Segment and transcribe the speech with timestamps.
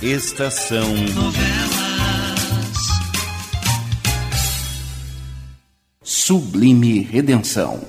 [0.00, 1.88] Estação Novelas.
[6.04, 7.80] Sublime Redenção.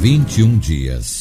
[0.00, 1.13] Vinte e um dias.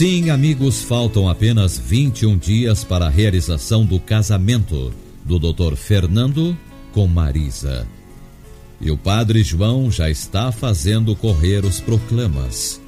[0.00, 4.94] Sim, amigos, faltam apenas 21 dias para a realização do casamento
[5.26, 5.76] do Dr.
[5.76, 6.56] Fernando
[6.90, 7.86] com Marisa.
[8.80, 12.80] E o Padre João já está fazendo correr os proclamas.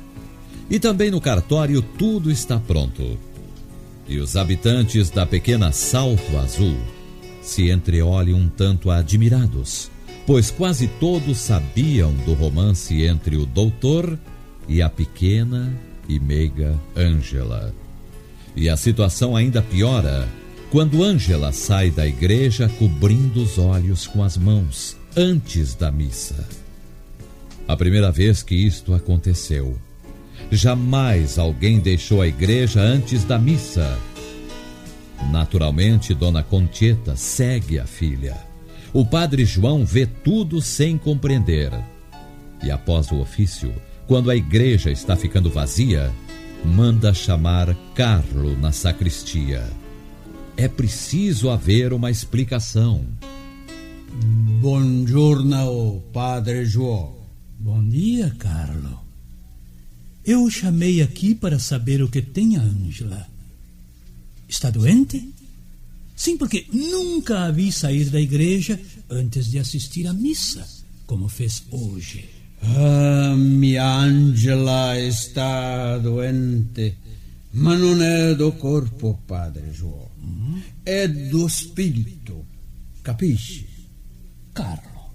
[0.71, 3.19] E também no cartório tudo está pronto.
[4.09, 6.79] E os habitantes da pequena Salto Azul
[7.43, 9.91] se entreolham um tanto admirados,
[10.27, 14.19] pois quase todos sabiam do romance entre o doutor
[14.67, 17.75] e a pequena e meiga Ângela.
[18.55, 20.29] E a situação ainda piora
[20.71, 26.49] quando Ângela sai da igreja cobrindo os olhos com as mãos antes da missa.
[27.69, 29.77] A primeira vez que isto aconteceu.
[30.51, 33.99] Jamais alguém deixou a igreja antes da missa.
[35.31, 38.37] Naturalmente, Dona Contieta segue a filha.
[38.93, 41.71] O padre João vê tudo sem compreender.
[42.63, 43.73] E após o ofício,
[44.07, 46.13] quando a igreja está ficando vazia,
[46.65, 49.69] manda chamar Carlo na sacristia.
[50.57, 53.07] É preciso haver uma explicação.
[54.61, 57.17] Buongiorno, Padre João.
[57.59, 59.01] Bom dia, Carlo.
[60.25, 63.27] Eu o chamei aqui para saber o que tem a Ângela.
[64.49, 65.33] Está doente?
[66.15, 70.69] Sim, porque nunca a vi sair da igreja antes de assistir à missa,
[71.07, 72.42] como fez hoje.
[72.63, 76.95] Ah, minha Angela está doente,
[77.53, 80.11] mas não é do corpo, Padre João.
[80.85, 82.45] É do espírito.
[83.03, 83.67] Capisce?
[84.55, 85.11] Carlo,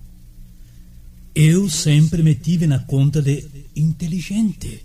[1.34, 4.84] eu sempre me tive na conta de inteligente,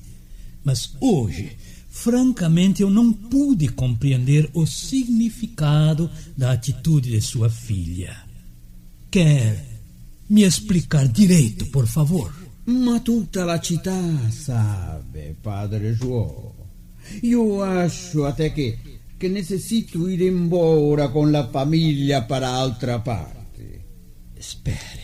[0.63, 1.57] mas hoje,
[1.91, 8.17] francamente, eu não pude compreender o significado da atitude de sua filha.
[9.11, 9.67] Quer
[10.29, 12.42] me explicar direito, por favor?
[12.65, 16.55] Ma tutta la città sabe, Padre João.
[17.23, 18.79] Io acho até que,
[19.19, 23.81] que necessito ir embora com la família para altra parte.
[24.37, 25.03] Espere.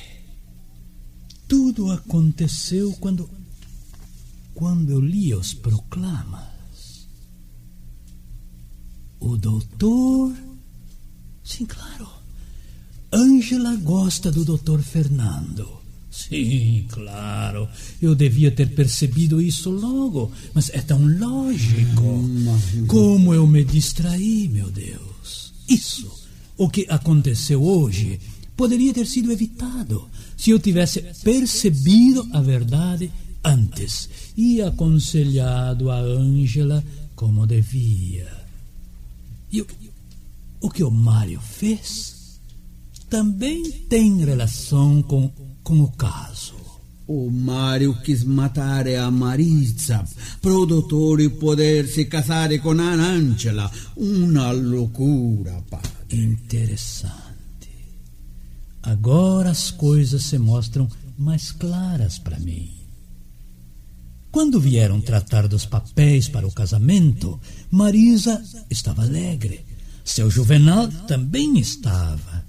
[1.48, 3.28] Tudo aconteceu quando.
[4.54, 7.08] quando eu li os proclamas.
[9.20, 10.34] O doutor.
[11.44, 12.08] Sim, claro.
[13.12, 15.78] Ângela gosta do doutor Fernando.
[16.18, 17.68] Sim, claro.
[18.02, 22.24] Eu devia ter percebido isso logo, mas é tão lógico.
[22.88, 25.54] Como eu me distraí, meu Deus.
[25.68, 26.10] Isso,
[26.56, 28.18] o que aconteceu hoje,
[28.56, 33.12] poderia ter sido evitado se eu tivesse percebido a verdade
[33.44, 38.26] antes e aconselhado a Ângela como devia.
[39.52, 39.66] E o,
[40.62, 42.40] o que o Mário fez
[43.08, 45.30] também tem relação com,
[45.68, 46.54] com o caso.
[47.06, 50.02] O Mário quis matar a Marisa,
[50.40, 53.70] pro dottore poder se casare con Angela.
[53.96, 55.90] Una loucura, padre.
[56.10, 57.68] Interessante.
[58.82, 62.70] Agora as coisas se mostram mais claras para mim.
[64.30, 67.38] Quando vieram tratar dos papéis para o casamento,
[67.70, 69.66] Marisa estava alegre.
[70.02, 72.42] Seu Juvenal também estava.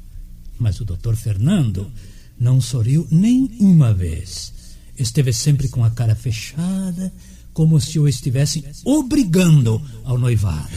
[0.58, 1.92] Mas o doutor Fernando
[2.40, 4.54] não sorriu nem uma vez.
[4.98, 7.12] Esteve sempre com a cara fechada,
[7.54, 10.70] como se o estivessem obrigando ao noivado.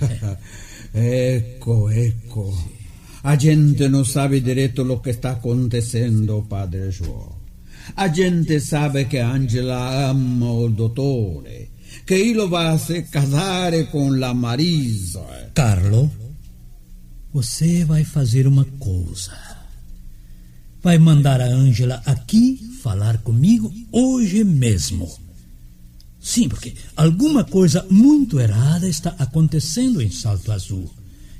[0.92, 2.52] Ecco, ecco.
[3.22, 7.38] A gente não sabe direito o que está acontecendo, Padre João.
[7.96, 11.70] A gente sabe que Angela ama o dottore,
[12.04, 15.50] che ele vai se casare com la Marisa.
[15.54, 16.10] Carlo,
[17.32, 19.59] você vai fazer uma coisa.
[20.82, 25.10] Vai mandar a Ângela aqui falar comigo hoje mesmo.
[26.20, 30.90] Sim, porque alguma coisa muito errada está acontecendo em Salto Azul.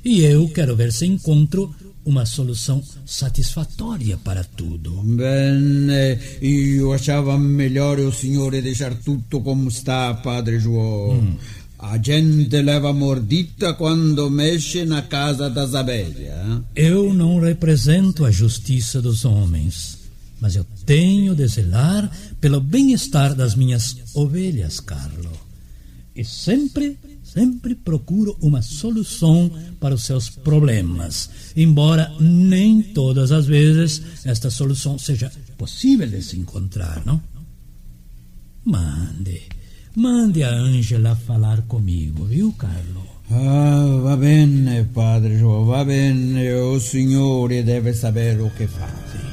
[0.03, 1.73] E eu quero ver se encontro
[2.03, 4.91] uma solução satisfatória para tudo.
[5.03, 11.37] Bene, io achava melhor o senhor deixar tudo como está, Padre João.
[11.81, 16.61] A gente leva mordita quando mexe na casa das abelhas.
[16.75, 19.97] Eu não represento a justiça dos homens,
[20.39, 25.31] mas eu tenho de zelar pelo bem-estar das minhas ovelhas, Carlo.
[26.15, 26.97] E sempre
[27.33, 29.49] sempre procuro uma solução
[29.79, 36.37] para os seus problemas, embora nem todas as vezes esta solução seja possível de se
[36.37, 37.21] encontrar, não?
[38.65, 39.43] Mande,
[39.95, 43.05] mande a Ângela falar comigo, viu, Carlo?
[43.29, 46.51] Ah, va bene, padre João, va bene.
[46.53, 49.30] O signore deve saber o que faz.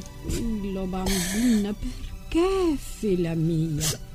[0.00, 1.74] Quello, bambina?
[1.74, 4.06] Perché, figlia mia?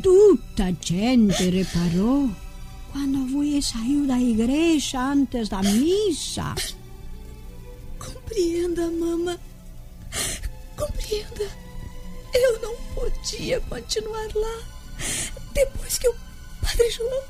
[0.00, 2.26] Tutta gente reparò
[2.90, 6.54] quando voi saiu da igreja antes da missa.
[7.98, 9.38] Compreenda, mama.
[10.76, 11.46] Compreenda.
[12.34, 14.58] Eu não podia continuar lá
[15.52, 16.14] depois que o
[16.60, 17.22] Padre João.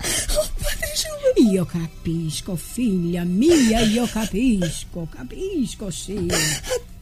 [0.00, 1.52] O Padre João.
[1.52, 6.28] Io capisco, figlia mia, io capisco, capisco, sì.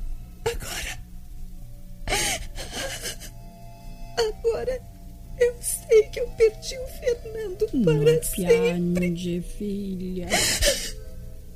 [7.56, 8.54] Fernando Non para sempre.
[8.54, 10.28] piange, figlia.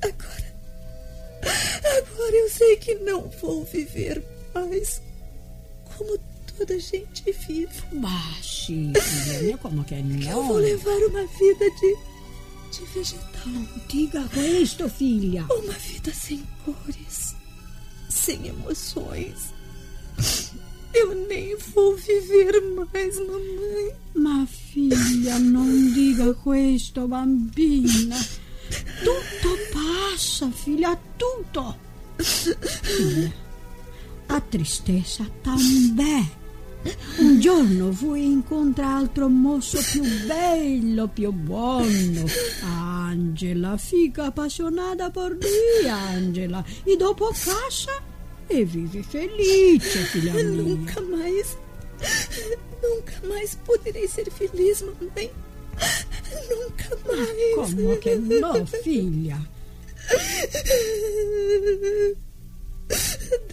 [0.01, 0.51] Agora.
[1.43, 5.01] Agora eu sei que não vou viver mais
[5.97, 6.17] como
[6.57, 7.69] toda gente vive.
[7.91, 8.09] Ma
[8.41, 9.95] sì, figlia mia, come che
[10.27, 11.95] Eu vou levar uma vida de.
[12.71, 13.67] de vegetal.
[13.87, 15.45] Dica questo, figlia.
[15.49, 17.35] Uma vida sem cores,
[18.09, 19.53] sem emoções.
[20.93, 23.95] Eu nem vou viver mais, mamãe.
[24.13, 28.17] Ma figlia, non dica questo, bambina.
[29.03, 31.75] Tutto passa, figlia, tutto.
[32.17, 33.31] Figlia,
[34.27, 36.39] a tristezza também.
[37.19, 42.25] Un giorno vuoi incontrare altro mosso più bello, più buono.
[42.63, 46.63] Angela, fica appassionata per lui, Angela.
[46.83, 47.91] E dopo casa
[48.53, 50.43] e vivi felice, figlia mia.
[50.43, 51.57] Nunca mais.
[52.81, 55.31] Nunca mais poderei ser feliz, mamãe.
[56.49, 57.55] Nunca mais.
[57.55, 59.37] Como che no, figlia?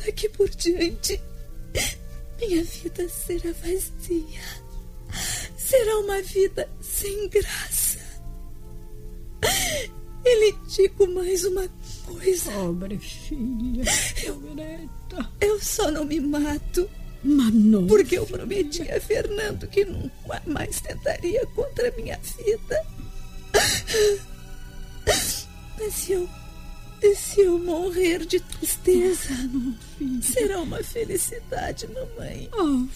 [0.05, 1.21] Daqui por diante,
[2.41, 4.41] minha vida será vazia.
[5.57, 7.99] Será uma vida sem graça.
[10.25, 11.69] E lhe digo mais uma
[12.09, 13.01] coisa: Pobre
[14.27, 15.31] poveretta.
[15.41, 16.89] eu só não me mato
[17.23, 22.87] Ma no, porque eu prometi a Fernando que nunca mais tentaria contra a minha vida.
[25.79, 26.29] Mas se eu.
[27.15, 29.29] Se eu morrer de tristeza,
[30.21, 32.49] será uma felicidade, mamãe.
[32.53, 32.89] oh.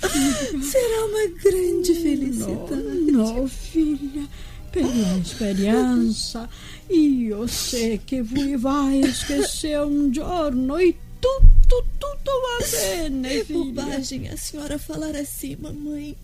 [0.60, 3.12] Será uma grande felicidade.
[3.12, 4.28] No, figlia,
[4.72, 6.48] per la esperienza,
[6.88, 13.64] io sé che voi vai esquecer un giorno e tutto, tutto va bene, É figlia.
[13.64, 16.16] bobagem a senhora falar assim, mamãe.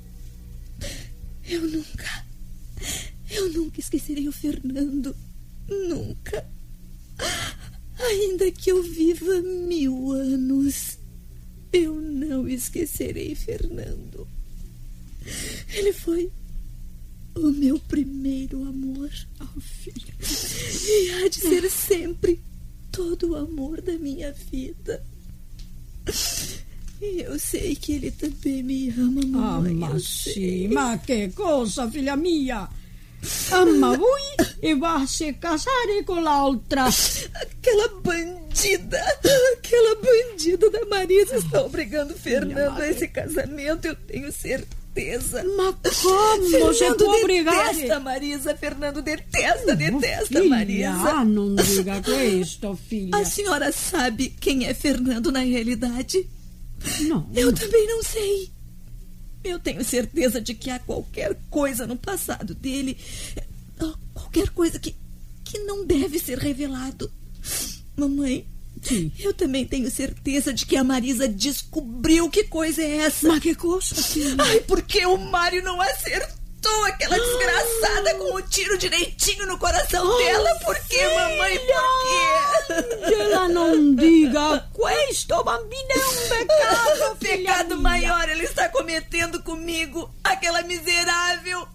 [1.45, 2.25] Eu nunca.
[3.31, 5.15] Eu nunca esquecerei o Fernando.
[5.69, 6.47] Nunca.
[7.99, 10.99] Ainda que eu viva mil anos,
[11.73, 14.27] eu não esquecerei Fernando.
[15.75, 16.31] Ele foi
[17.47, 19.11] o meu primeiro amor.
[19.41, 20.15] Oh, filha.
[20.21, 22.41] E há de ser sempre
[22.93, 25.03] todo o amor da minha vida.
[27.01, 29.75] E eu sei que ele também me ama, Ah, mamãe.
[29.75, 30.69] ma eu sì, sei.
[30.69, 32.69] ma che cosa, figlia mia?
[33.53, 34.21] Ama voi
[34.63, 36.87] e a se casare con l'altra.
[36.87, 38.99] Aquela bandida,
[39.57, 44.78] aquela bandida da Marisa está obrigando Fernando a esse casamento, eu tenho certeza.
[45.57, 47.73] Ma come se Fernando obbligare?
[47.75, 50.49] detesta Marisa, Fernando detesta, detesta Figlia,
[50.93, 51.23] Marisa.
[51.25, 53.17] non dica questo, figlia.
[53.17, 56.27] A senhora sabe quem é Fernando na realidade?
[57.09, 58.51] No, Eu também não sei.
[59.45, 62.97] Eu tenho certeza de que há qualquer coisa no passado dele,
[63.81, 64.95] ah, qualquer coisa que,
[65.45, 67.11] que não deve ser revelado.
[67.97, 68.47] Mamãe,
[68.83, 69.13] Sim.
[69.19, 73.29] eu também tenho certeza de que a Marisa descobriu que coisa é essa.
[73.29, 74.37] Ma che cosa, figlia?
[74.39, 80.55] Ai, porque o Mário não acertou aquela desgraçada com o tiro direitinho no coração dela?
[80.65, 81.59] Por quê, mamãe?
[81.59, 81.67] Por
[82.03, 83.09] quê?
[83.09, 87.83] Gliela non dica questo, bambina, è un peccato, O figlia pecado mia.
[87.83, 91.67] maior ele está cometendo comigo, aquela miserável.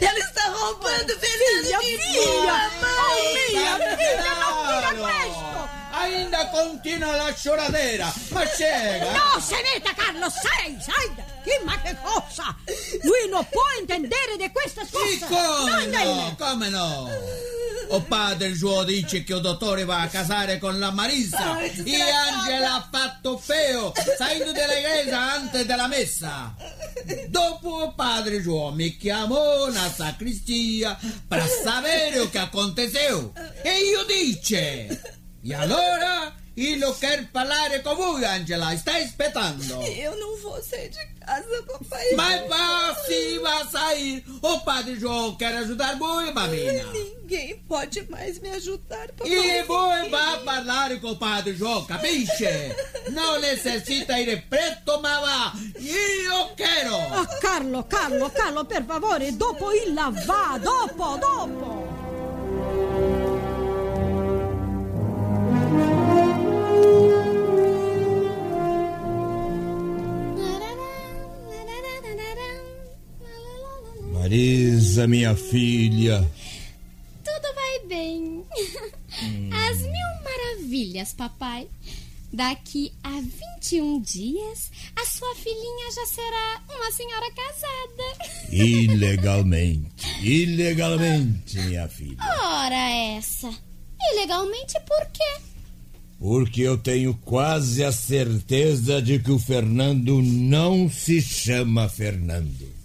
[0.00, 3.18] Ela está roubando Fernando Filha, de mim, filha, mamãe.
[3.18, 5.85] oh, filha, filha, non dica questo.
[5.98, 8.12] Ainda continua la choradeira.
[8.28, 9.12] Ma chega!
[9.12, 12.54] No se metta, Carlo, sei, sai daqui, ma che cosa?
[13.02, 15.14] Lui non può intendere di queste cose.
[15.14, 16.34] E come no?
[16.38, 17.10] Come no?
[17.88, 22.74] O padre Gio dice che il dottore va a casare con la Marisa e Angela
[22.74, 26.52] ha fatto feo saindo della chiesa antes della messa.
[27.28, 30.98] Dopo padre Gio mi chiamò na sacristia
[31.28, 33.32] per sapere o che aconteceu.
[33.62, 35.15] E io dice,
[35.46, 39.62] e allora io quero parlare con voi Angela, stai aspettando.
[39.86, 42.14] Eu não vou sair de casa, papai.
[42.16, 44.24] Mas vá sim, vai sair.
[44.42, 46.90] O padre João quer ajudar voi, bambina.
[46.90, 49.30] Ninguém pode mais me ajudar, papai.
[49.30, 52.74] E voi vai parlare com o padre João, capisce?
[53.12, 55.52] Não necessita ir preto, ma va.
[55.78, 56.96] Io quero.
[56.96, 62.05] Ah, Carlo, Carlo, Carlo, per favore, dopo il va, dopo, dopo.
[74.26, 76.28] Marisa, minha filha.
[77.22, 78.44] Tudo vai bem.
[79.70, 81.68] As mil maravilhas, papai.
[82.32, 88.50] Daqui a 21 dias, a sua filhinha já será uma senhora casada.
[88.50, 90.04] Ilegalmente.
[90.20, 92.16] Ilegalmente, minha filha.
[92.20, 93.48] Ora, essa.
[94.12, 95.40] Ilegalmente por quê?
[96.18, 102.75] Porque eu tenho quase a certeza de que o Fernando não se chama Fernando.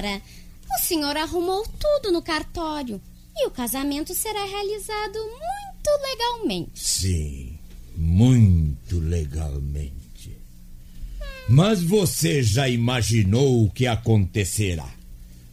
[0.00, 0.22] Ora,
[0.78, 2.98] o senhor arrumou tudo no cartório
[3.36, 6.70] e o casamento será realizado muito legalmente.
[6.74, 7.58] Sim,
[7.94, 10.38] muito legalmente.
[11.46, 14.88] Mas você já imaginou o que acontecerá?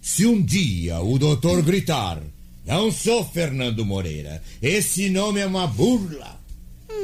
[0.02, 2.24] Se um dia o doutor gritar:
[2.66, 6.40] Não sou Fernando Moreira, esse nome é uma burla.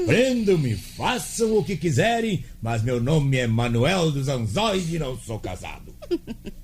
[0.06, 5.38] Prendam-me, façam o que quiserem, mas meu nome é Manuel dos Anzóis e não sou
[5.40, 5.94] casado.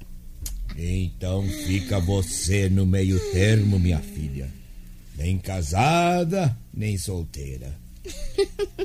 [0.82, 4.50] Então fica você no meio termo, minha filha.
[5.18, 7.78] Nem casada, nem solteira.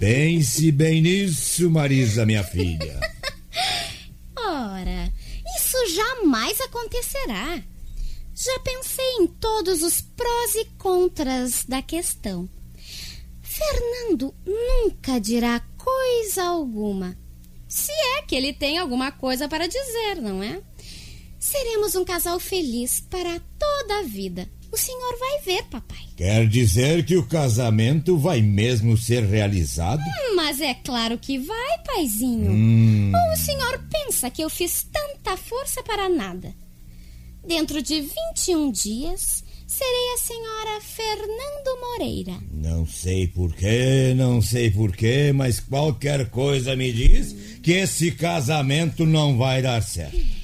[0.00, 2.98] Pense bem nisso, Marisa, minha filha.
[4.36, 5.12] Ora,
[5.56, 7.62] isso jamais acontecerá.
[8.34, 12.48] Já pensei em todos os prós e contras da questão.
[13.40, 17.16] Fernando nunca dirá coisa alguma.
[17.68, 20.60] Se é que ele tem alguma coisa para dizer, não é?
[21.44, 24.48] Seremos um casal feliz para toda a vida.
[24.72, 25.98] O senhor vai ver, papai.
[26.16, 30.00] Quer dizer que o casamento vai mesmo ser realizado?
[30.34, 32.50] Mas é claro que vai, paizinho.
[32.50, 33.12] Hum.
[33.14, 36.54] Ou o senhor pensa que eu fiz tanta força para nada?
[37.46, 42.38] Dentro de 21 dias, serei a senhora Fernando Moreira.
[42.52, 49.36] Não sei porquê, não sei porquê, mas qualquer coisa me diz que esse casamento não
[49.36, 50.43] vai dar certo.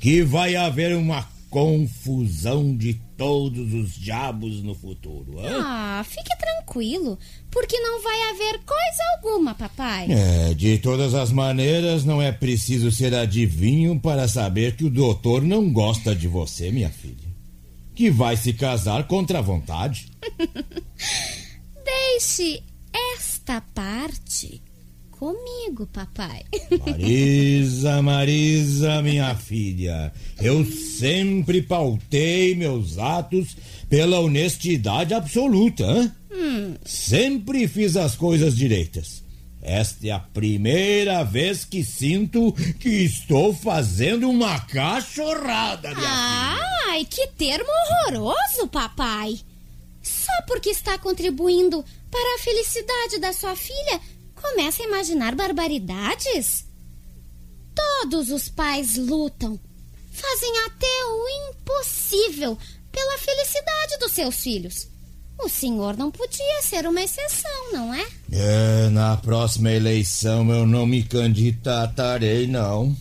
[0.00, 5.40] Que vai haver uma confusão de todos os diabos no futuro.
[5.40, 5.60] hã?
[5.62, 7.18] Ah, fique tranquilo,
[7.50, 10.06] porque não vai haver coisa alguma, papai.
[10.10, 15.42] É, de todas as maneiras, não é preciso ser adivinho para saber que o doutor
[15.42, 17.28] não gosta de você, minha filha.
[17.94, 20.10] Que vai se casar contra a vontade.
[21.84, 22.62] Deixe
[23.14, 24.62] esta parte
[25.20, 26.42] comigo, papai.
[26.86, 30.10] Marisa, Marisa, minha filha,
[30.40, 33.54] eu sempre pautei meus atos
[33.90, 35.84] pela honestidade absoluta.
[35.84, 36.10] hã?
[36.86, 39.22] Sempre fiz as coisas direitas.
[39.60, 46.68] Esta é a primeira vez que sinto que estou fazendo uma cachorrada, minha filha.
[46.88, 49.38] Ai, que termo horroroso, papai.
[50.00, 54.00] Só porque está contribuindo para a felicidade da sua filha,
[54.40, 56.64] começa a imaginar barbaridades?
[57.74, 59.58] Todos os pais lutam,
[60.10, 62.58] fazem até o impossível
[62.90, 64.88] pela felicidade dos seus filhos.
[65.42, 68.06] O senhor não podia ser uma exceção, não é?
[68.30, 72.94] É, na próxima eleição eu não me candidatarei, não.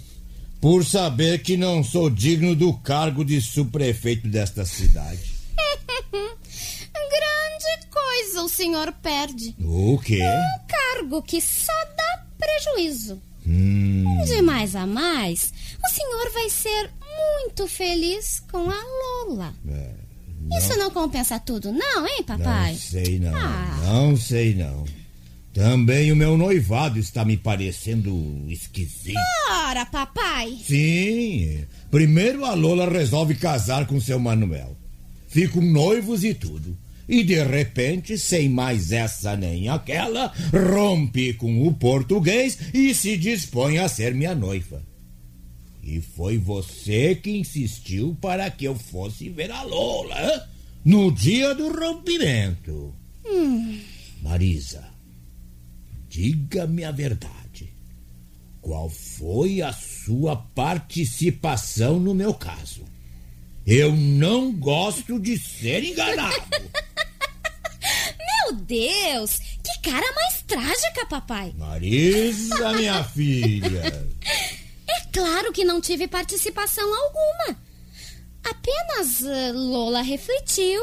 [0.61, 5.31] Por saber que não sou digno do cargo de subprefeito desta cidade.
[6.93, 9.55] Grande coisa o senhor perde.
[9.59, 10.21] O quê?
[10.21, 10.67] Um
[11.09, 13.19] cargo que só dá prejuízo.
[13.45, 15.51] Hum, De mais a mais,
[15.83, 16.89] o senhor vai ser
[17.43, 18.83] muito feliz com a
[19.27, 19.53] Lola.
[19.67, 19.91] é,
[20.57, 22.73] Isso não compensa tudo, não, hein, papai?
[22.73, 23.35] não sei não.
[23.35, 23.79] Ah.
[23.85, 24.85] Não sei não.
[25.51, 29.17] Também o meu noivado está me parecendo esquisito.
[29.49, 30.55] Ora, papai.
[30.63, 31.65] Sim.
[31.89, 34.77] Primeiro a Lola resolve casar com seu Manuel.
[35.27, 36.77] Ficam noivos e tudo.
[37.09, 43.79] E de repente, sem mais essa nem aquela, rompe com o português e se dispõe
[43.79, 44.83] a ser minha noiva.
[45.83, 50.47] E foi você que insistiu para que eu fosse ver a Lola
[50.85, 52.93] no dia do rompimento.
[53.25, 53.79] Hum.
[54.21, 54.87] Marisa,
[56.07, 57.73] diga-me a verdade.
[58.61, 62.83] Qual foi a sua participação no meu caso?
[63.65, 66.35] Eu não gosto de ser enganado.
[68.49, 69.37] Meu Deus!
[69.63, 71.53] Que cara mais trágica, papai!
[71.55, 74.09] Marisa, minha filha.
[74.87, 77.59] É claro que não tive participação alguma.
[78.43, 80.81] Apenas eh, Lola refletiu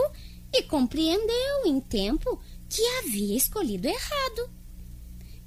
[0.55, 4.51] e compreendeu em tempo que havia escolhido errado.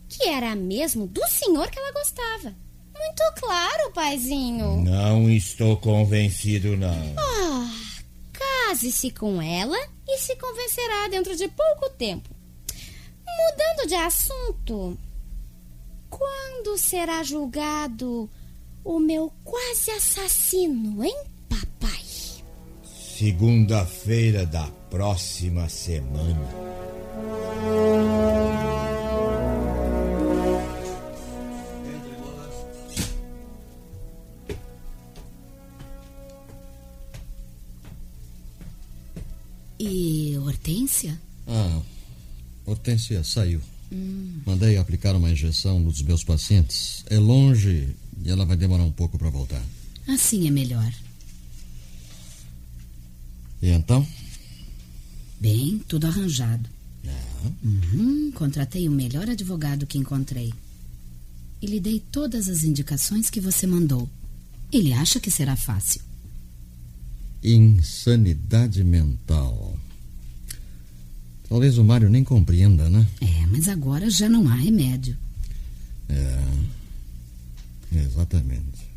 [0.09, 2.53] Que era mesmo do senhor que ela gostava.
[2.99, 4.81] Muito claro, paizinho.
[4.83, 7.15] Não estou convencido, não.
[7.17, 7.71] Ah,
[8.69, 12.29] case-se com ela e se convencerá dentro de pouco tempo.
[13.25, 14.97] Mudando de assunto,
[16.09, 18.29] quando será julgado
[18.83, 21.17] o meu quase assassino, hein,
[21.49, 22.03] papai?
[22.83, 26.47] Segunda-feira da próxima semana.
[40.69, 41.19] Hortência?
[41.47, 41.81] Ah,
[42.65, 43.59] Hortência saiu.
[44.45, 47.03] Mandei aplicar uma injeção nos meus pacientes.
[47.09, 49.63] É longe e ela vai demorar um pouco para voltar.
[50.07, 50.93] Assim é melhor.
[53.61, 54.05] E então?
[55.39, 56.69] Bem, tudo arranjado.
[57.07, 60.53] Ah, Uhum, contratei o melhor advogado que encontrei.
[61.61, 64.07] E lhe dei todas as indicações que você mandou.
[64.71, 66.01] Ele acha que será fácil.
[67.43, 69.75] insanidade mental.
[71.49, 73.07] Talvez o Mário nem compreenda, né?
[73.19, 75.17] É, mas agora já não há remédio.
[76.07, 76.39] É.
[77.91, 78.87] Exatamente.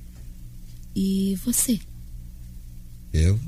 [0.94, 1.80] E você?
[3.10, 3.40] Eu?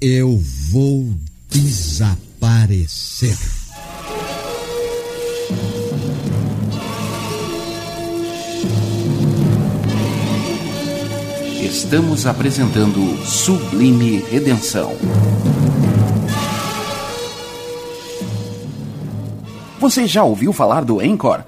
[0.00, 0.36] Eu
[0.70, 1.14] vou
[1.48, 3.38] desaparecer.
[11.62, 14.96] Estamos apresentando Sublime Redenção.
[19.80, 21.44] Você já ouviu falar do Anchor?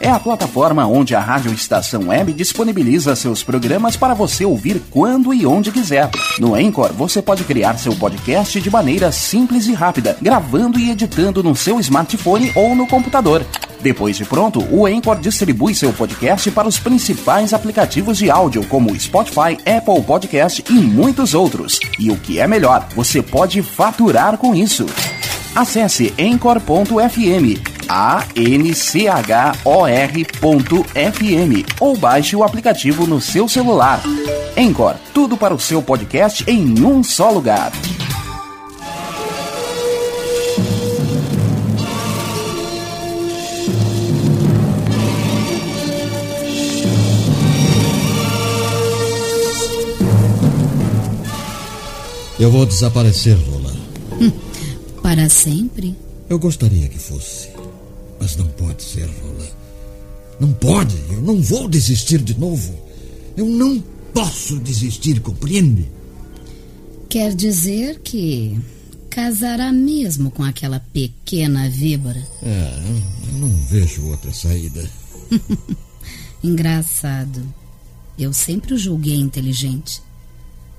[0.00, 5.34] É a plataforma onde a Rádio Estação Web disponibiliza seus programas para você ouvir quando
[5.34, 6.10] e onde quiser.
[6.38, 11.42] No Anchor, você pode criar seu podcast de maneira simples e rápida, gravando e editando
[11.42, 13.44] no seu smartphone ou no computador.
[13.82, 18.98] Depois de pronto, o Anchor distribui seu podcast para os principais aplicativos de áudio, como
[18.98, 21.78] Spotify, Apple Podcast e muitos outros.
[21.98, 24.86] E o que é melhor, você pode faturar com isso.
[25.56, 28.74] Acesse anchor.fm, A-N-C-H-O-R.fm
[31.80, 34.02] ou baixe o aplicativo no seu celular.
[34.54, 37.72] Anchor, tudo para o seu podcast em um só lugar.
[52.38, 53.74] Eu vou desaparecer, Lola.
[55.06, 55.96] Para sempre?
[56.28, 57.48] Eu gostaria que fosse.
[58.18, 59.48] Mas não pode ser, Lola.
[60.40, 60.96] Não pode.
[61.08, 62.76] Eu não vou desistir de novo.
[63.36, 63.80] Eu não
[64.12, 65.88] posso desistir, compreende?
[67.08, 68.58] Quer dizer que
[69.08, 72.26] casará mesmo com aquela pequena víbora?
[72.42, 72.72] É,
[73.28, 74.90] eu não vejo outra saída.
[76.42, 77.46] Engraçado.
[78.18, 80.02] Eu sempre o julguei inteligente.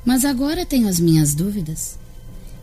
[0.04, 1.98] Mas agora tenho as minhas dúvidas.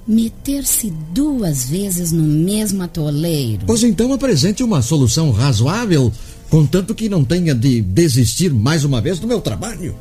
[0.06, 3.64] Meter-se duas vezes no mesmo atoleiro.
[3.66, 6.12] Pois então apresente uma solução razoável,
[6.50, 9.96] contanto que não tenha de desistir mais uma vez do meu trabalho.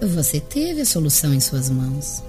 [0.00, 2.22] Você teve a solução em suas mãos.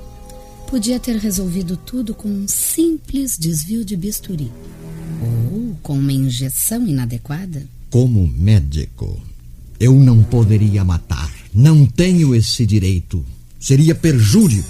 [0.67, 4.51] Podia ter resolvido tudo com um simples desvio de bisturi.
[5.21, 7.67] Ou com uma injeção inadequada.
[7.91, 9.21] Como médico,
[9.79, 11.31] eu não poderia matar.
[11.53, 13.23] Não tenho esse direito.
[13.59, 14.63] Seria perjúrio.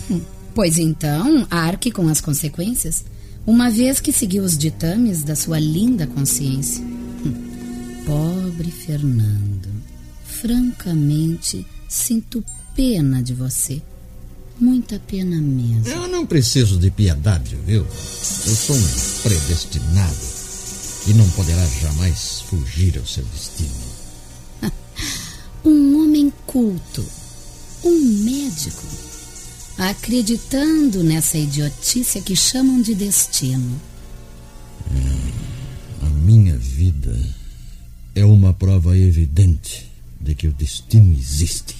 [0.55, 3.03] Pois então, arque com as consequências,
[3.45, 6.81] uma vez que seguiu os ditames da sua linda consciência.
[6.81, 9.67] Hum, Pobre Fernando.
[10.23, 12.41] Francamente, sinto
[12.73, 13.81] pena de você.
[14.57, 15.89] Muita pena mesmo.
[15.89, 17.81] Eu não preciso de piedade, viu?
[17.81, 20.15] Eu sou um predestinado
[21.07, 23.69] e não poderá jamais fugir ao seu destino.
[25.65, 27.03] Um homem culto,
[27.83, 29.04] um médico.
[29.77, 33.79] Acreditando nessa idiotice que chamam de destino.
[36.01, 37.17] A minha vida
[38.13, 41.75] é uma prova evidente de que o destino existe.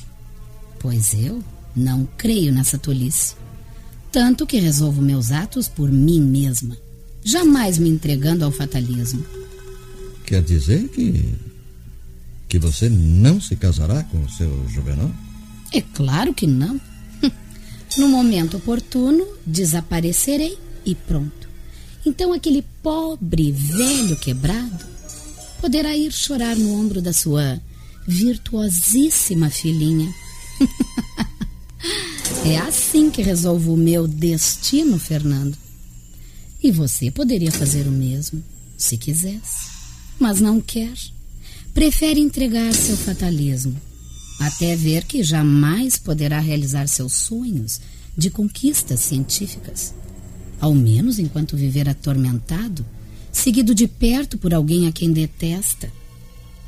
[0.79, 1.43] Pois eu
[1.75, 3.35] não creio nessa tolice.
[4.11, 6.77] Tanto que resolvo meus atos por mim mesma,
[7.23, 9.25] jamais me entregando ao fatalismo.
[10.25, 11.33] Quer dizer que.
[12.47, 15.11] que você não se casará com o seu Juvenal?
[15.73, 16.79] É claro que não.
[17.97, 21.47] No momento oportuno, desaparecerei e pronto.
[22.05, 24.85] Então aquele pobre velho quebrado
[25.61, 27.59] poderá ir chorar no ombro da sua
[28.05, 30.13] virtuosíssima filhinha.
[32.45, 35.57] é assim que resolvo o meu destino, Fernando.
[36.61, 38.43] E você poderia fazer o mesmo,
[38.77, 39.69] se quisesse.
[40.19, 40.93] Mas não quer.
[41.73, 43.75] Prefere entregar-se ao fatalismo,
[44.39, 47.79] até ver que jamais poderá realizar seus sonhos
[48.17, 49.93] de conquistas científicas.
[50.59, 52.85] Ao menos enquanto viver atormentado,
[53.31, 55.91] seguido de perto por alguém a quem detesta.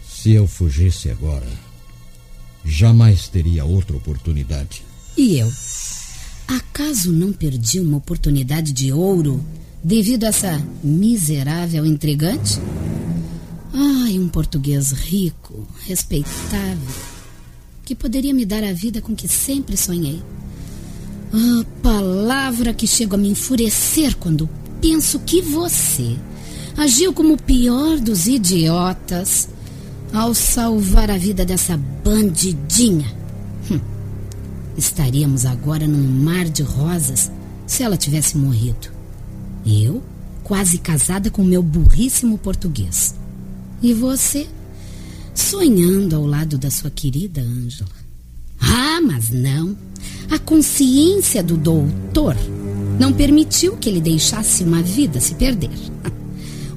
[0.08, 1.48] Se eu fugisse agora,
[2.66, 4.84] jamais teria outra oportunidade.
[5.16, 5.52] E eu?
[6.48, 9.44] Acaso não perdi uma oportunidade de ouro
[9.84, 12.60] devido a essa miserável intrigante?
[13.74, 17.17] Ai, um português rico, respeitável,
[17.88, 20.22] que poderia me dar a vida com que sempre sonhei.
[21.32, 24.50] Ah, palavra que chega a me enfurecer quando
[24.82, 26.18] penso que você
[26.76, 29.48] agiu como o pior dos idiotas
[30.12, 33.10] ao salvar a vida dessa bandidinha.
[33.72, 33.80] Hum.
[34.78, 37.32] Estaríamos agora num mar de rosas
[37.66, 38.90] se ela tivesse morrido.
[39.66, 40.04] Eu,
[40.44, 43.16] quase casada com meu burríssimo português.
[43.82, 44.46] E você,
[45.38, 47.90] sonhando ao lado da sua querida Ângela.
[48.60, 49.78] Ah, mas não.
[50.32, 52.36] A consciência do doutor
[53.00, 55.70] não permitiu que ele deixasse uma vida se perder.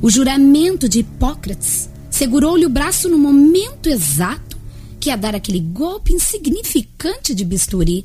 [0.02, 4.58] O juramento de Hipócrates segurou-lhe o braço no momento exato
[5.00, 8.04] que ia dar aquele golpe insignificante de bisturi.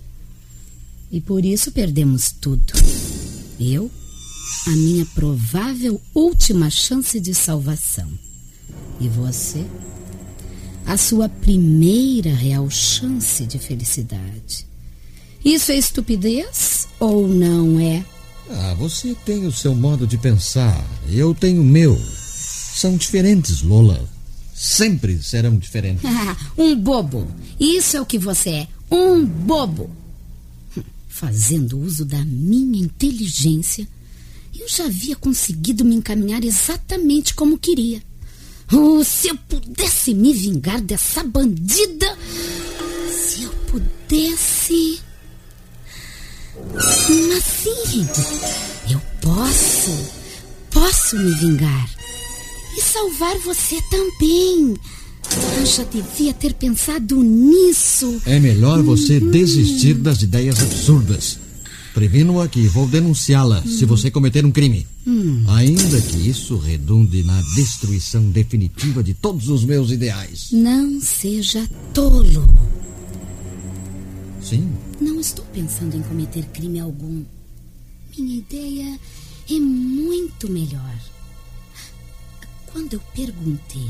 [1.11, 2.73] E por isso perdemos tudo.
[3.59, 3.91] Eu,
[4.67, 8.09] a minha provável última chance de salvação.
[8.99, 9.65] E você,
[10.85, 14.65] a sua primeira real chance de felicidade.
[15.43, 18.03] Isso é estupidez ou não é?
[18.49, 21.99] Ah, você tem o seu modo de pensar, eu tenho o meu.
[22.75, 24.07] São diferentes, Lola.
[24.53, 26.03] Sempre serão diferentes.
[26.57, 27.27] um bobo.
[27.59, 28.67] Isso é o que você é.
[28.91, 29.89] Um bobo.
[31.07, 33.87] Fazendo uso da minha inteligência,
[34.57, 38.01] eu já havia conseguido me encaminhar exatamente como queria.
[38.71, 42.17] Oh, se eu pudesse me vingar dessa bandida.
[43.09, 44.99] Se eu pudesse.
[47.29, 48.07] Mas sim,
[48.91, 49.91] eu posso.
[50.71, 51.89] Posso me vingar.
[52.77, 54.75] E salvar você também.
[55.57, 58.21] Eu já devia ter pensado nisso.
[58.25, 61.44] É melhor você desistir das ideias absurdas.
[61.95, 64.85] Previno-a que vou denunciá-la se você cometer um crime.
[65.07, 65.45] Hum.
[65.47, 70.49] Ainda que isso redunde na destruição definitiva de todos os meus ideais.
[70.51, 72.53] Não seja tolo.
[74.41, 77.23] Sim, Não estou pensando em cometer crime algum.
[78.17, 78.99] Minha ideia
[79.49, 80.99] é muito melhor.
[82.73, 83.89] Quando eu perguntei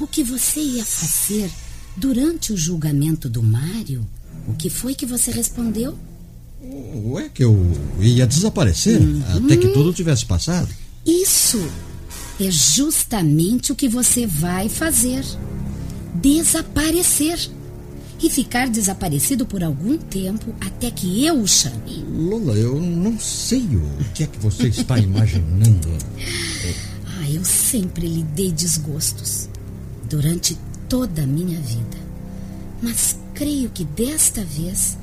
[0.00, 1.50] o que você ia fazer
[1.94, 4.08] durante o julgamento do Mário,
[4.48, 5.94] o que foi que você respondeu?
[7.14, 7.56] Ué, que eu
[8.00, 9.00] ia desaparecer
[9.36, 10.68] até que tudo tivesse passado.
[11.06, 11.64] Isso
[12.40, 15.24] é justamente o que você vai fazer:
[16.16, 17.38] desaparecer.
[18.22, 22.04] E ficar desaparecido por algum tempo até que eu o chame.
[22.08, 25.88] Lola, eu não sei o que é que você está imaginando.
[27.16, 29.48] Ah, eu sempre lhe dei desgostos
[30.10, 31.96] durante toda a minha vida.
[32.82, 34.98] Mas creio que desta vez,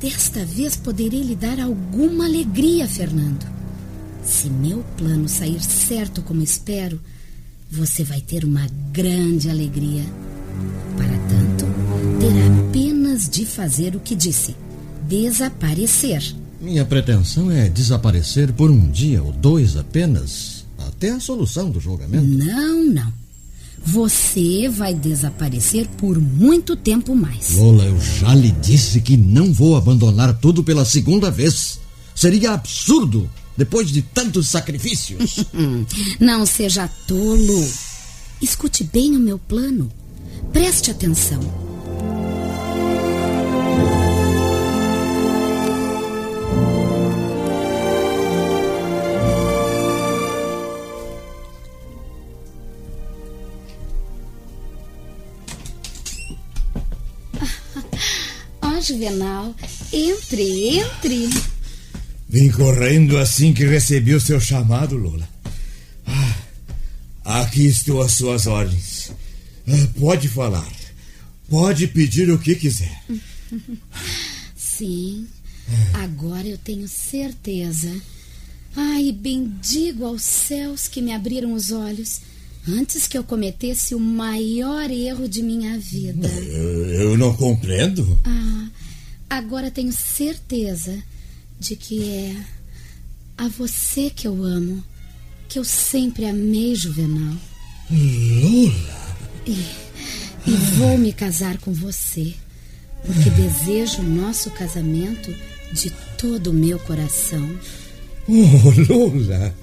[0.00, 3.46] desta vez poderei lhe dar alguma alegria, Fernando.
[4.22, 7.00] Se meu plano sair certo como espero,
[7.70, 10.04] você vai ter uma grande alegria.
[10.96, 11.64] Para tanto,
[12.20, 14.54] terá apenas de fazer o que disse:
[15.08, 16.22] desaparecer.
[16.60, 22.26] Minha pretensão é desaparecer por um dia ou dois apenas, até a solução do julgamento.
[22.26, 23.12] Não, não.
[23.90, 27.54] Você vai desaparecer por muito tempo mais.
[27.54, 31.80] Lola, eu já lhe disse que não vou abandonar tudo pela segunda vez.
[32.14, 35.44] Seria absurdo depois de tantos sacrifícios.
[36.20, 37.66] Não seja tolo.
[38.42, 39.90] Escute bem o meu plano.
[40.52, 41.40] Preste atenção.
[58.88, 59.54] Juvenal,
[59.92, 61.28] entre, entre.
[62.26, 65.28] Vim correndo assim que recebi o seu chamado, Lola.
[66.06, 69.12] Ah, aqui estou às suas ordens.
[69.66, 70.72] Ah, pode falar.
[71.50, 73.04] Pode pedir o que quiser.
[74.56, 75.28] Sim,
[75.92, 77.94] agora eu tenho certeza.
[78.74, 82.22] Ai, bendigo aos céus que me abriram os olhos
[82.66, 86.28] antes que eu cometesse o maior erro de minha vida.
[86.28, 88.18] Eu, eu não compreendo.
[88.24, 88.68] Ah,
[89.28, 91.02] agora tenho certeza
[91.58, 92.36] de que é
[93.36, 94.82] a você que eu amo,
[95.48, 97.36] que eu sempre amei, Juvenal.
[97.90, 98.98] Lola!
[99.46, 99.52] E,
[100.46, 102.34] e vou me casar com você,
[103.04, 105.34] porque desejo o nosso casamento
[105.72, 107.48] de todo o meu coração.
[108.28, 109.54] Oh, Lola,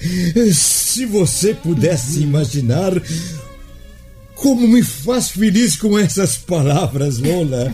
[0.52, 2.94] se você pudesse imaginar
[4.34, 7.74] como me faz feliz com essas palavras, Lola.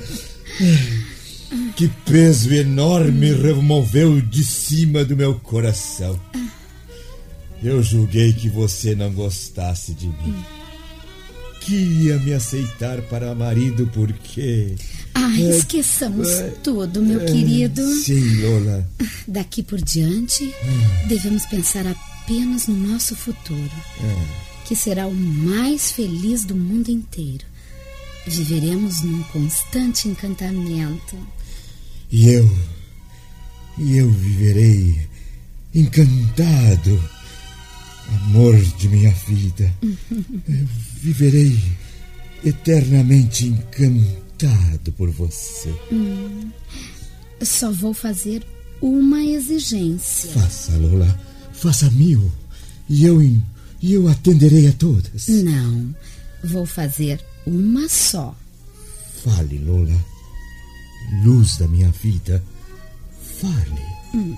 [1.75, 6.19] Que peso enorme removeu de cima do meu coração.
[7.63, 10.35] Eu julguei que você não gostasse de mim.
[11.61, 14.75] Que ia me aceitar para marido porque.
[15.13, 16.27] Ah, esqueçamos
[16.63, 17.81] tudo, meu querido.
[17.95, 18.87] Sim, Lola.
[19.27, 20.53] Daqui por diante,
[21.07, 23.71] devemos pensar apenas no nosso futuro,
[24.65, 27.45] que será o mais feliz do mundo inteiro.
[28.27, 31.17] Viveremos num constante encantamento.
[32.11, 32.57] E eu.
[33.77, 35.07] E eu viverei
[35.73, 37.01] encantado.
[38.25, 39.73] Amor de minha vida.
[39.81, 40.67] Eu
[41.01, 41.57] viverei
[42.43, 44.21] eternamente encantado
[44.97, 45.73] por você.
[47.41, 48.45] Só vou fazer
[48.81, 50.31] uma exigência.
[50.31, 51.19] Faça, Lola.
[51.53, 52.31] Faça mil.
[52.89, 55.27] E eu, e eu atenderei a todas.
[55.27, 55.95] Não,
[56.43, 58.35] vou fazer uma só.
[59.23, 59.95] Fale, Lola.
[61.23, 62.43] Luz da minha vida.
[63.39, 64.35] Fale.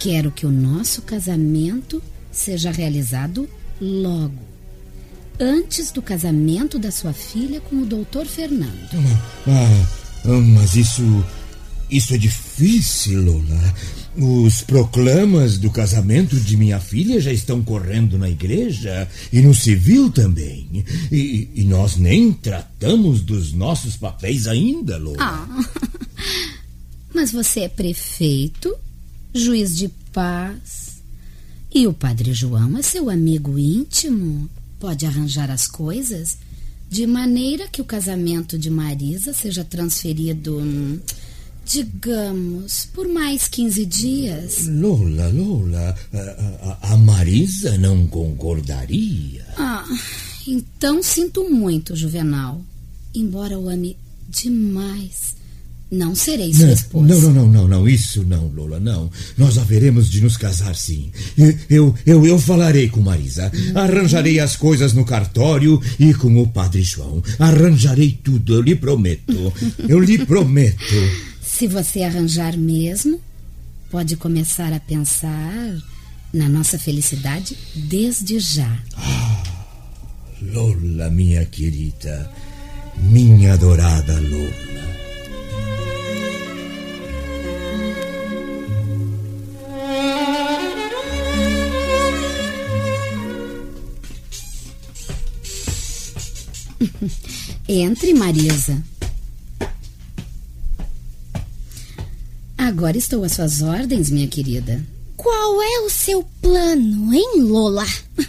[0.00, 3.48] Quero que o nosso casamento seja realizado
[3.80, 4.57] logo.
[5.40, 8.88] Antes do casamento da sua filha com o doutor Fernando.
[9.46, 9.86] Ah,
[10.24, 11.02] ah, mas isso.
[11.90, 13.74] Isso é difícil, Lola.
[14.16, 20.10] Os proclamas do casamento de minha filha já estão correndo na igreja e no civil
[20.10, 20.84] também.
[21.10, 25.16] E, e nós nem tratamos dos nossos papéis ainda, Lola.
[25.18, 25.64] Ah,
[27.14, 28.74] mas você é prefeito,
[29.32, 30.98] juiz de paz.
[31.72, 34.50] E o padre João é seu amigo íntimo.
[34.78, 36.36] Pode arranjar as coisas
[36.90, 40.98] de maneira que o casamento de Marisa seja transferido, hum,
[41.66, 44.66] digamos, por mais 15 dias.
[44.66, 49.44] Lola, Lola, a, a- a Marisa não concordaria.
[49.58, 49.84] Ah,
[50.46, 52.62] então sinto muito, Juvenal.
[53.14, 53.96] Embora o ame
[54.28, 55.34] demais,
[55.90, 57.06] não serei sua Não, esposa.
[57.06, 59.10] não, não, não, não, não, isso não, Lola, não.
[59.36, 61.10] Nós haveremos de nos casar, sim.
[61.70, 63.50] Eu, eu, eu, falarei com Marisa.
[63.74, 67.22] Arranjarei as coisas no cartório e com o Padre João.
[67.38, 69.52] Arranjarei tudo, eu lhe prometo.
[69.88, 70.94] Eu lhe prometo.
[71.42, 73.20] Se você arranjar mesmo,
[73.90, 75.76] pode começar a pensar
[76.32, 78.78] na nossa felicidade desde já.
[80.42, 82.30] Lola, minha querida,
[82.96, 84.87] minha adorada Lola.
[97.68, 98.82] Entre, Marisa.
[102.56, 104.84] Agora estou às suas ordens, minha querida.
[105.16, 107.86] Qual é o seu plano, hein, Lola?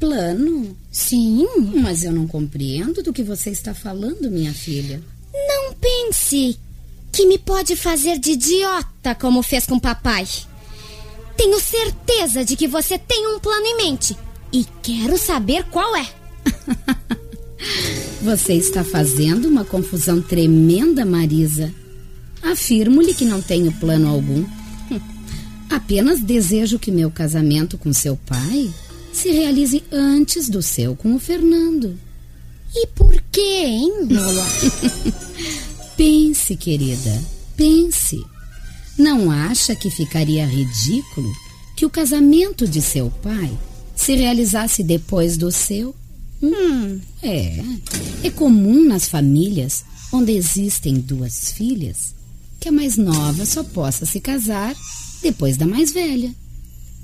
[0.00, 0.76] Plano?
[0.90, 1.46] Sim.
[1.80, 5.02] Mas eu não compreendo do que você está falando, minha filha.
[5.32, 6.58] Não pense
[7.12, 10.26] que me pode fazer de idiota como fez com papai.
[11.36, 14.16] Tenho certeza de que você tem um plano em mente
[14.52, 16.06] e quero saber qual é.
[18.22, 21.72] Você está fazendo uma confusão tremenda, Marisa.
[22.42, 24.44] Afirmo-lhe que não tenho plano algum.
[25.70, 28.70] Apenas desejo que meu casamento com seu pai
[29.12, 31.98] se realize antes do seu com o Fernando.
[32.74, 34.46] E por quê, hein, Lola?
[35.96, 37.24] Pense, querida,
[37.56, 38.22] pense.
[38.98, 41.32] Não acha que ficaria ridículo
[41.74, 43.50] que o casamento de seu pai
[43.94, 45.94] se realizasse depois do seu?
[46.42, 47.64] Hum, é.
[48.22, 52.14] É comum nas famílias onde existem duas filhas
[52.60, 54.74] que a mais nova só possa se casar
[55.22, 56.34] depois da mais velha.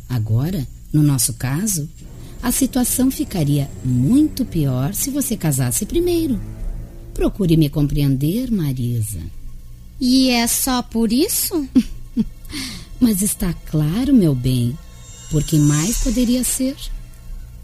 [0.09, 1.89] Agora, no nosso caso,
[2.43, 6.41] a situação ficaria muito pior se você casasse primeiro.
[7.15, 9.21] Procure me compreender, Marisa.
[10.01, 11.69] E é só por isso?
[13.01, 14.77] Mas está claro, meu bem,
[15.31, 16.77] porque mais poderia ser?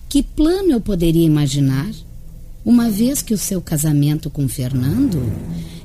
[0.09, 1.91] Que plano eu poderia imaginar?
[2.65, 5.23] Uma vez que o seu casamento com Fernando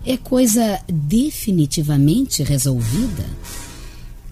[0.06, 3.26] é coisa definitivamente resolvida.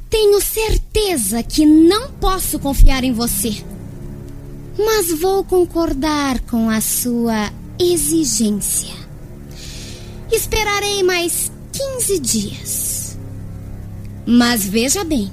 [0.09, 3.63] Tenho certeza que não posso confiar em você.
[4.77, 8.95] Mas vou concordar com a sua exigência.
[10.31, 13.17] Esperarei mais 15 dias.
[14.25, 15.31] Mas veja bem: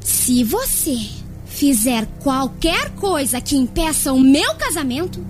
[0.00, 1.23] se você
[1.54, 5.24] fizer qualquer coisa que impeça o meu casamento,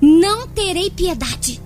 [0.00, 1.62] não terei piedade.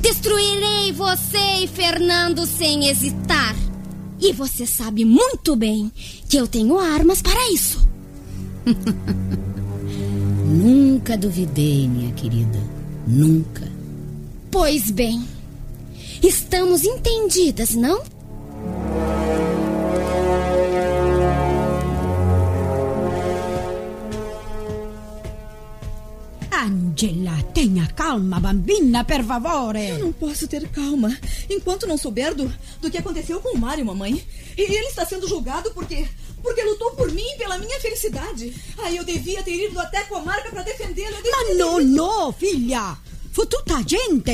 [0.00, 3.56] Destruirei você e Fernando sem hesitar.
[4.20, 5.90] E você sabe muito bem
[6.28, 7.86] que eu tenho armas para isso.
[10.46, 12.58] Nunca duvidei, minha querida.
[13.06, 13.66] Nunca.
[14.50, 15.22] Pois bem,
[16.22, 18.02] estamos entendidas, não?
[26.96, 29.86] Angela, tenha calma, bambina, per favore.
[29.90, 31.14] Eu não posso ter calma
[31.50, 34.26] enquanto não souber do, do que aconteceu com o Mário, mamãe.
[34.56, 36.08] E ele está sendo julgado porque
[36.42, 38.54] porque lutou por mim e pela minha felicidade.
[38.78, 41.16] Aí eu devia ter ido até Comarca para defendê-lo.
[41.30, 42.96] Ma no, no, figlia.
[43.30, 44.32] Fu tutta gente.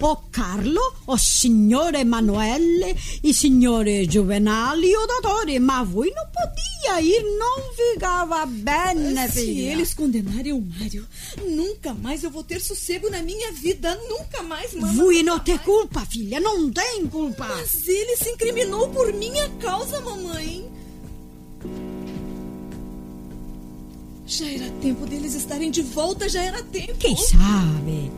[0.00, 5.58] O Carlo, o signore Emanuele, i signore Juvenali e o dottore.
[5.60, 9.72] Ma voi non podia ir, non ficava bene, Se filha.
[9.72, 11.06] eles condenarem o Mário,
[11.46, 13.98] nunca mais eu vou ter sossego na minha vida.
[14.08, 14.94] Nunca mais, mamãe.
[14.96, 17.46] Voi non te culpa, filha, non tem culpa.
[17.48, 20.68] Mas ele se incriminou por minha causa, mamãe.
[24.26, 26.94] Já era tempo deles estarem de volta, já era tempo.
[26.98, 28.10] Chi sabe?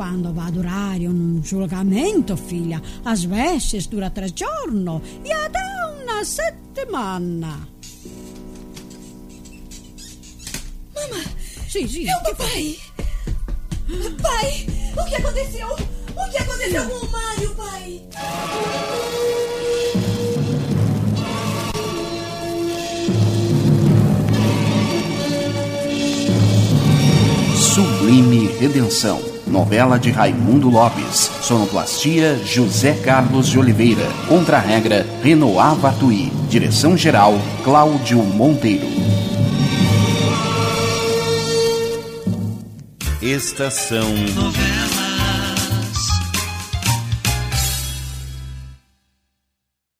[0.00, 5.60] Quando va a durare un giuramento, figlia, às vezes dura tre giorni e até
[6.00, 7.68] una settimana.
[10.94, 11.24] Mamãe,
[11.68, 12.04] Sì, sì.
[12.04, 12.78] meu papai.
[14.22, 15.68] Pai, o que aconteceu?
[15.68, 18.02] O que aconteceu com o Mário, pai?
[27.54, 29.29] Sublime Redenção.
[29.50, 31.30] Novela de Raimundo Lopes.
[31.42, 34.06] Sonoplastia José Carlos de Oliveira.
[34.28, 36.32] Contra-regra Renoir Vatui.
[36.48, 37.34] Direção-geral
[37.64, 38.86] Cláudio Monteiro.
[43.20, 44.89] Estação Novela.